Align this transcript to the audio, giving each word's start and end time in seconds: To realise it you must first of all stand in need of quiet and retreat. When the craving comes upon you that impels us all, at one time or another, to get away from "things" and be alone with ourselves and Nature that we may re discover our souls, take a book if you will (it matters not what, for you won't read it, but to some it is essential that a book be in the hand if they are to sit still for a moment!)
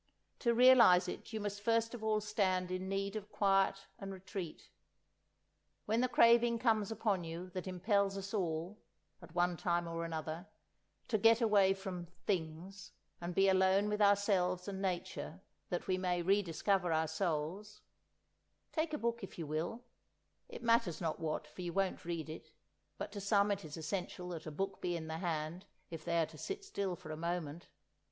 To 0.39 0.55
realise 0.55 1.07
it 1.07 1.31
you 1.31 1.39
must 1.39 1.61
first 1.61 1.93
of 1.93 2.03
all 2.03 2.21
stand 2.21 2.71
in 2.71 2.89
need 2.89 3.15
of 3.15 3.31
quiet 3.31 3.85
and 3.99 4.11
retreat. 4.11 4.71
When 5.85 6.01
the 6.01 6.07
craving 6.07 6.57
comes 6.57 6.89
upon 6.91 7.23
you 7.23 7.51
that 7.51 7.67
impels 7.67 8.17
us 8.17 8.33
all, 8.33 8.79
at 9.21 9.35
one 9.35 9.57
time 9.57 9.87
or 9.87 10.03
another, 10.03 10.47
to 11.07 11.19
get 11.19 11.39
away 11.39 11.75
from 11.75 12.07
"things" 12.25 12.93
and 13.21 13.35
be 13.35 13.47
alone 13.47 13.89
with 13.89 14.01
ourselves 14.01 14.67
and 14.67 14.81
Nature 14.81 15.39
that 15.69 15.85
we 15.85 15.99
may 15.99 16.23
re 16.23 16.41
discover 16.41 16.91
our 16.91 17.07
souls, 17.07 17.81
take 18.71 18.95
a 18.95 18.97
book 18.97 19.19
if 19.23 19.37
you 19.37 19.45
will 19.45 19.83
(it 20.49 20.63
matters 20.63 20.99
not 20.99 21.19
what, 21.19 21.45
for 21.45 21.61
you 21.61 21.73
won't 21.73 22.05
read 22.05 22.27
it, 22.27 22.51
but 22.97 23.11
to 23.11 23.21
some 23.21 23.51
it 23.51 23.63
is 23.63 23.77
essential 23.77 24.29
that 24.29 24.47
a 24.47 24.51
book 24.51 24.81
be 24.81 24.95
in 24.97 25.05
the 25.05 25.19
hand 25.19 25.67
if 25.91 26.03
they 26.03 26.17
are 26.19 26.25
to 26.25 26.39
sit 26.39 26.63
still 26.65 26.95
for 26.95 27.11
a 27.11 27.15
moment!) 27.15 27.67